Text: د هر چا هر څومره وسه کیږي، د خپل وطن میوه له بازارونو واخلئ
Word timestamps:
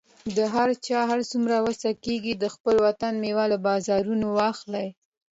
د 0.37 0.39
هر 0.53 0.69
چا 0.85 0.99
هر 1.11 1.19
څومره 1.31 1.55
وسه 1.67 1.89
کیږي، 2.03 2.33
د 2.37 2.45
خپل 2.55 2.75
وطن 2.85 3.13
میوه 3.23 3.45
له 3.51 3.57
بازارونو 3.67 4.27
واخلئ 4.39 4.87